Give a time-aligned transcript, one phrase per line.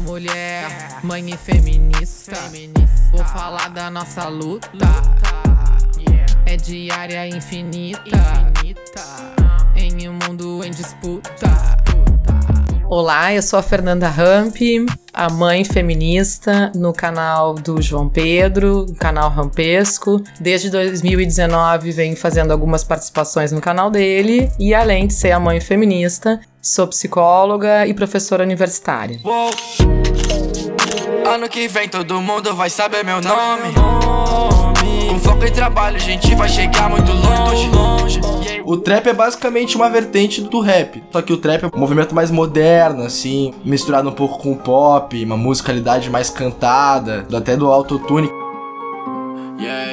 [0.00, 2.32] Sou mulher, mãe e feminista.
[3.12, 4.68] Vou falar da nossa luta.
[6.46, 8.00] É diária infinita.
[9.76, 11.48] Em um mundo em disputa.
[12.88, 14.56] Olá, eu sou a Fernanda Ramp,
[15.12, 20.22] a mãe feminista no canal do João Pedro, o canal Rampesco.
[20.40, 25.60] Desde 2019 venho fazendo algumas participações no canal dele e além de ser a mãe
[25.60, 29.20] feminista, sou psicóloga e professora universitária.
[29.24, 29.50] Uou.
[31.26, 33.72] Ano que vem todo mundo vai saber meu nome.
[35.08, 37.70] Com foco em trabalho, a gente vai chegar muito longe.
[38.64, 41.02] O trap é basicamente uma vertente do rap.
[41.10, 44.56] Só que o trap é um movimento mais moderno, assim, misturado um pouco com o
[44.56, 48.30] pop, uma musicalidade mais cantada, até do autotune.
[49.60, 49.89] Yeah.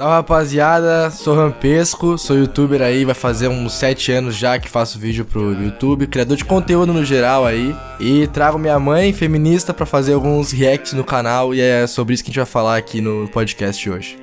[0.00, 4.98] Salve rapaziada, sou Rampesco, sou youtuber aí, vai fazer uns 7 anos já que faço
[4.98, 7.76] vídeo pro YouTube, criador de conteúdo no geral aí.
[8.00, 12.24] E trago minha mãe, feminista, para fazer alguns reacts no canal e é sobre isso
[12.24, 14.16] que a gente vai falar aqui no podcast hoje.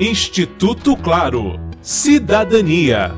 [0.00, 1.60] Instituto Claro.
[1.80, 3.14] Cidadania.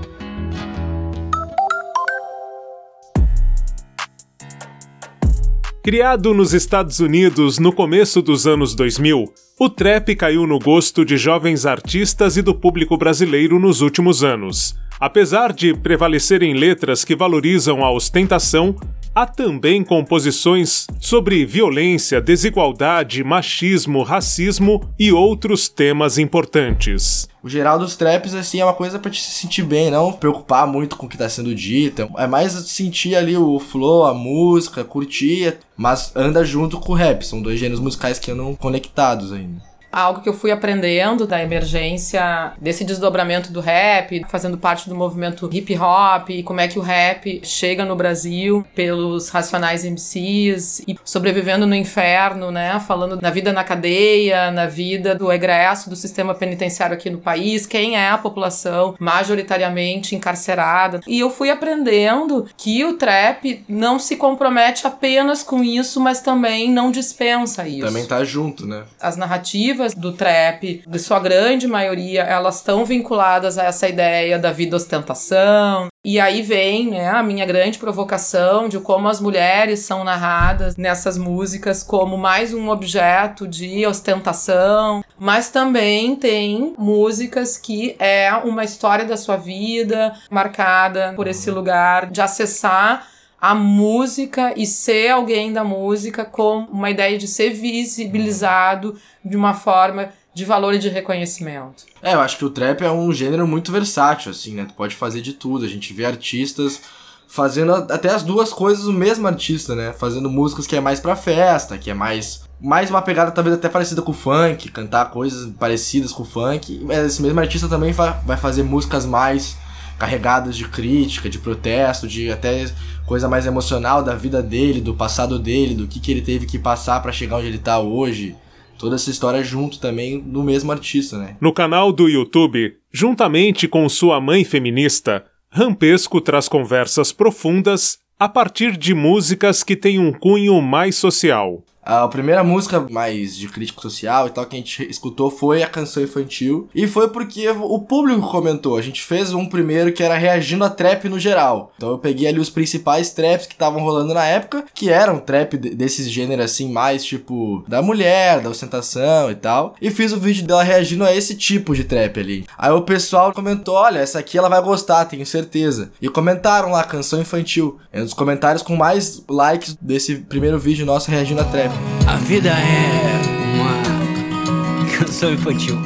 [5.89, 9.25] Criado nos Estados Unidos no começo dos anos 2000,
[9.59, 14.77] o trap caiu no gosto de jovens artistas e do público brasileiro nos últimos anos.
[15.01, 18.77] Apesar de prevalecerem letras que valorizam a ostentação,
[19.15, 27.29] Há também composições sobre violência, desigualdade, machismo, racismo e outros temas importantes.
[27.43, 30.67] O geral dos traps, assim, é uma coisa para te se sentir bem, não preocupar
[30.67, 32.09] muito com o que tá sendo dito.
[32.17, 37.25] É mais sentir ali o flow, a música, curtir, mas anda junto com o rap.
[37.25, 42.53] São dois gêneros musicais que andam conectados ainda algo que eu fui aprendendo da emergência
[42.61, 46.83] desse desdobramento do rap, fazendo parte do movimento hip hop e como é que o
[46.83, 52.79] rap chega no Brasil pelos racionais MCs e sobrevivendo no inferno, né?
[52.81, 57.67] Falando da vida na cadeia, na vida do egresso do sistema penitenciário aqui no país,
[57.67, 61.01] quem é a população majoritariamente encarcerada.
[61.07, 66.71] E eu fui aprendendo que o trap não se compromete apenas com isso, mas também
[66.71, 67.87] não dispensa isso.
[67.87, 68.85] Também tá junto, né?
[69.01, 74.39] As narrativas narrativas do trap, de sua grande maioria, elas estão vinculadas a essa ideia
[74.39, 75.87] da vida ostentação.
[76.05, 81.19] E aí vem, né, a minha grande provocação de como as mulheres são narradas nessas
[81.19, 89.05] músicas como mais um objeto de ostentação, mas também tem músicas que é uma história
[89.05, 93.07] da sua vida marcada por esse lugar de acessar
[93.41, 99.55] a música e ser alguém da música com uma ideia de ser visibilizado de uma
[99.55, 101.85] forma de valor e de reconhecimento.
[102.03, 104.65] É, eu acho que o trap é um gênero muito versátil, assim, né?
[104.65, 105.65] Tu pode fazer de tudo.
[105.65, 106.81] A gente vê artistas
[107.29, 109.93] fazendo até as duas coisas o mesmo artista, né?
[109.93, 113.69] Fazendo músicas que é mais pra festa, que é mais mais uma pegada talvez até
[113.69, 116.85] parecida com o funk, cantar coisas parecidas com o funk.
[116.89, 119.57] Esse mesmo artista também vai fazer músicas mais
[119.99, 122.71] carregadas de crítica, de protesto, de até
[123.05, 126.59] coisa mais emocional da vida dele, do passado dele, do que, que ele teve que
[126.59, 128.37] passar para chegar onde ele tá hoje.
[128.79, 131.37] Toda essa história junto também do mesmo artista, né?
[131.41, 138.77] No canal do YouTube, juntamente com sua mãe feminista, Rampesco traz conversas profundas a partir
[138.77, 141.65] de músicas que têm um cunho mais social.
[141.89, 145.67] A primeira música mais de crítica social e tal que a gente escutou foi a
[145.67, 146.69] canção infantil.
[146.75, 148.77] E foi porque o público comentou.
[148.77, 151.73] A gente fez um primeiro que era reagindo a trap no geral.
[151.79, 155.57] Então eu peguei ali os principais traps que estavam rolando na época, que eram trap
[155.57, 159.75] desses gêneros assim, mais tipo da mulher, da ostentação e tal.
[159.81, 162.45] E fiz o vídeo dela reagindo a esse tipo de trap ali.
[162.59, 165.91] Aí o pessoal comentou: olha, essa aqui ela vai gostar, tenho certeza.
[166.03, 167.79] E comentaram lá, canção infantil.
[167.91, 171.78] É um dos comentários com mais likes desse primeiro vídeo nosso reagindo a trap.
[172.19, 173.21] A vida é
[173.55, 175.79] uma canção infantil.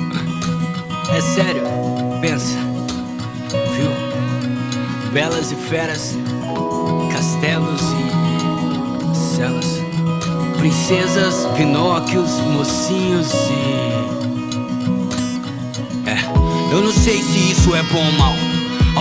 [1.14, 1.62] É sério,
[2.22, 2.56] pensa.
[3.76, 3.90] Viu?
[5.12, 6.16] Belas e feras,
[7.12, 9.82] castelos e celas.
[10.56, 13.92] Princesas, Pinóquios, mocinhos e.
[16.08, 16.16] É,
[16.72, 18.51] eu não sei se isso é bom ou mal.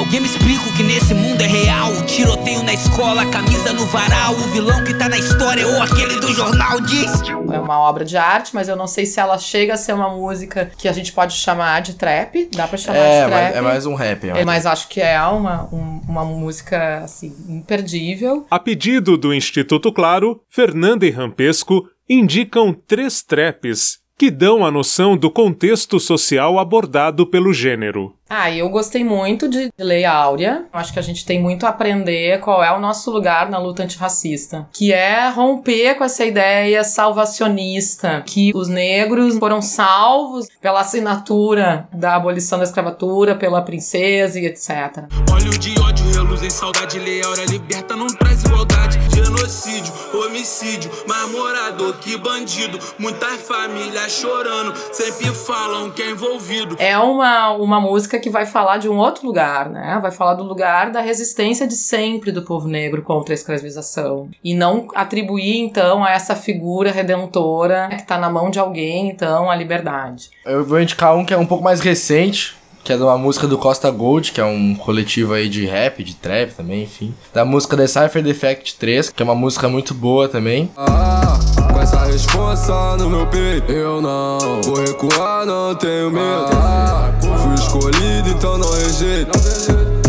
[0.01, 1.91] Alguém me explica o que nesse mundo é real?
[1.91, 6.19] O tiroteio na escola, camisa no varal, o vilão que tá na história ou aquele
[6.19, 7.21] do jornal diz.
[7.53, 10.09] É uma obra de arte, mas eu não sei se ela chega a ser uma
[10.09, 12.49] música que a gente pode chamar de trap.
[12.51, 13.55] Dá pra chamar é, de trap.
[13.55, 14.27] É mais um rap.
[14.27, 18.47] É, mas acho que é uma, um, uma música, assim, imperdível.
[18.49, 25.17] A pedido do Instituto Claro, Fernanda e Rampesco indicam três traps que dão a noção
[25.17, 28.13] do contexto social abordado pelo gênero.
[28.33, 30.63] Ah, eu gostei muito de Lei Áurea.
[30.71, 33.83] Acho que a gente tem muito a aprender qual é o nosso lugar na luta
[33.83, 41.89] antirracista, que é romper com essa ideia salvacionista que os negros foram salvos pela assinatura
[41.91, 45.09] da abolição da escravatura, pela princesa e etc.
[45.29, 50.89] Óleo de ódio reluz em saudade, Lei Áurea liberta não traz igualdade, genocídio, homicídio,
[51.31, 56.75] morador que bandido, muitas famílias chorando, sempre falam que é envolvido.
[56.79, 59.99] É uma, uma música que vai falar de um outro lugar, né?
[60.01, 64.29] Vai falar do lugar da resistência de sempre do povo negro contra a escravização.
[64.43, 69.49] E não atribuir, então, a essa figura redentora que tá na mão de alguém, então,
[69.49, 70.29] a liberdade.
[70.45, 73.47] Eu vou indicar um que é um pouco mais recente, que é de uma música
[73.47, 77.13] do Costa Gold, que é um coletivo aí de rap, de trap também, enfim.
[77.33, 80.69] Da música The Cypher Defect 3, que é uma música muito boa também.
[80.75, 81.39] Ah,
[81.81, 86.45] essa responsa no meu peito, eu não vou recuar, não tenho medo.
[86.53, 89.31] Ah, fui escolhido, então não rejeito.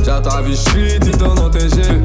[0.04, 2.01] Já tava escrito, então não tem jeito.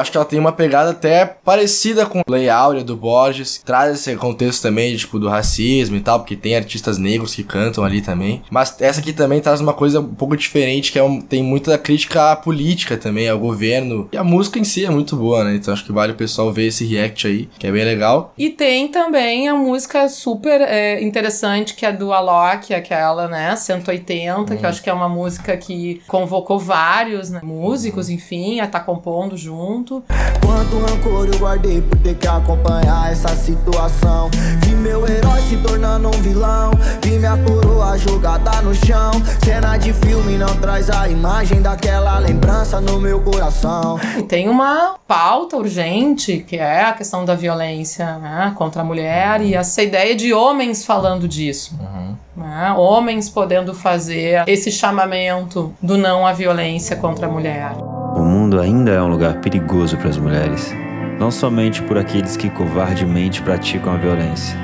[0.00, 4.16] Acho que ela tem uma pegada até parecida com Lei Áurea do Borges, traz esse
[4.16, 8.42] contexto também, tipo, do racismo e tal, porque tem artistas negros que cantam ali também.
[8.50, 11.76] Mas essa aqui também traz uma coisa um pouco diferente, que é um, tem muita
[11.76, 14.08] crítica à política também, ao governo.
[14.12, 15.56] E a música em si é muito boa, né?
[15.56, 18.32] Então acho que vale o pessoal ver esse react aí, que é bem legal.
[18.38, 24.56] E tem também a música super é, interessante, que é do Alok, aquela, né, 180,
[24.56, 28.80] que eu acho que é uma música que convocou vários né, músicos, enfim, a tá
[28.80, 30.04] compondo junto.
[30.44, 34.28] Quanto rancor eu guardei por ter que acompanhar essa situação.
[34.58, 36.72] Vi meu herói se tornando um vilão.
[37.02, 39.12] Vi minha coroa jogada no chão.
[39.42, 43.98] Cena de filme não traz a imagem daquela lembrança no meu coração.
[44.18, 49.40] E tem uma pauta urgente, que é a questão da violência né, contra a mulher
[49.40, 51.78] e essa ideia de homens falando disso.
[51.80, 52.16] Uhum.
[52.36, 57.72] Né, homens podendo fazer esse chamamento do não à violência contra a mulher.
[58.14, 60.74] O mundo ainda é um lugar perigoso para as mulheres,
[61.18, 64.58] não somente por aqueles que covardemente praticam a violência,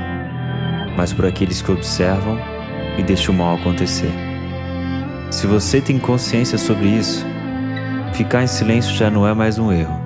[0.96, 2.38] mas por aqueles que observam
[2.98, 4.10] e deixam o mal acontecer.
[5.30, 7.24] Se você tem consciência sobre isso,
[8.14, 9.96] ficar em silêncio já não é mais um erro,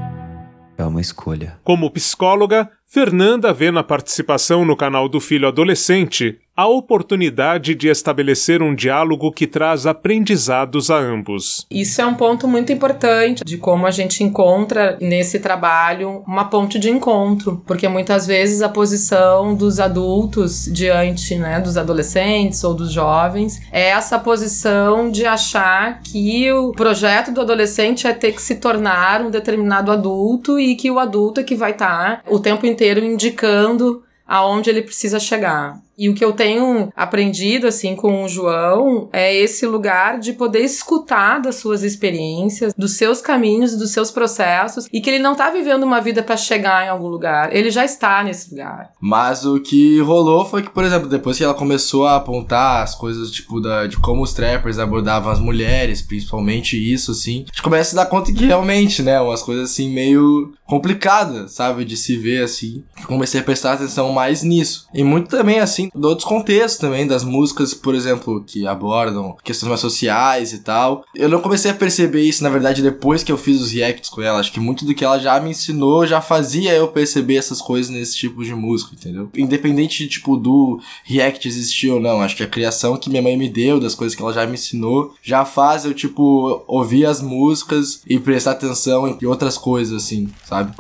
[0.77, 1.59] é uma escolha.
[1.65, 8.63] Como psicóloga, Fernanda vê na participação no canal do filho adolescente a oportunidade de estabelecer
[8.63, 11.67] um diálogo que traz aprendizados a ambos.
[11.71, 16.79] Isso é um ponto muito importante de como a gente encontra nesse trabalho uma ponte
[16.79, 22.93] de encontro, porque muitas vezes a posição dos adultos diante né, dos adolescentes ou dos
[22.93, 28.57] jovens é essa posição de achar que o projeto do adolescente é ter que se
[28.57, 33.03] tornar um determinado adulto e que o adulto é que vai estar o tempo inteiro
[33.03, 35.81] indicando aonde ele precisa chegar.
[36.01, 40.61] E o que eu tenho aprendido, assim, com o João é esse lugar de poder
[40.61, 45.51] escutar das suas experiências, dos seus caminhos, dos seus processos, e que ele não tá
[45.51, 48.93] vivendo uma vida para chegar em algum lugar, ele já está nesse lugar.
[48.99, 52.95] Mas o que rolou foi que, por exemplo, depois que ela começou a apontar as
[52.95, 57.63] coisas, tipo, da, de como os trappers abordavam as mulheres, principalmente isso, assim, a gente
[57.63, 62.17] começa a dar conta que realmente, né, umas coisas assim meio complicadas, sabe, de se
[62.17, 62.85] ver assim.
[63.07, 64.87] Comecei a prestar atenção mais nisso.
[64.95, 69.69] E muito também, assim, de outros contextos também, das músicas, por exemplo, que abordam questões
[69.69, 71.05] mais sociais e tal.
[71.15, 74.23] Eu não comecei a perceber isso, na verdade, depois que eu fiz os reacts com
[74.23, 74.41] ela.
[74.41, 77.91] Acho que muito do que ela já me ensinou já fazia eu perceber essas coisas
[77.91, 79.29] nesse tipo de música, entendeu?
[79.37, 82.21] Independente, tipo, do react existir ou não.
[82.21, 84.55] Acho que a criação que minha mãe me deu, das coisas que ela já me
[84.55, 90.29] ensinou, já faz eu, tipo, ouvir as músicas e prestar atenção em outras coisas, assim,
[90.45, 90.75] sabe?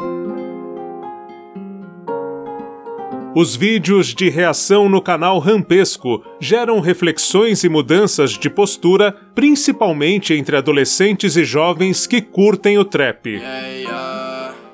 [3.33, 10.57] Os vídeos de reação no canal Rampesco geram reflexões e mudanças de postura, principalmente entre
[10.57, 13.41] adolescentes e jovens que curtem o trap.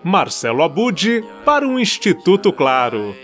[0.02, 3.14] Marcelo Abud para o Instituto Claro.